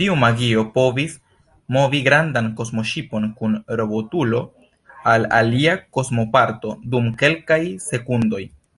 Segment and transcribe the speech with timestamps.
[0.00, 1.16] Tiu magio povis
[1.76, 4.40] movi grandan kosmoŝipon kun robotulo
[5.14, 8.42] al alia kosmoparto dum kelkaj sekundoj.